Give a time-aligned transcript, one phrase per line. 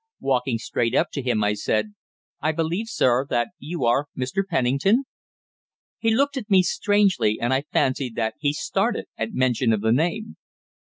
[0.21, 1.93] Walking straight up to him, I said
[2.39, 4.41] "I believe, sir, that you are Mr.
[4.43, 5.03] Pennington?"
[5.99, 9.91] He looked at me strangely, and I fancied that he started at mention of the
[9.91, 10.37] name.